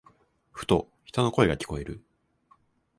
[0.51, 2.03] ふと、人の声が聞こえる。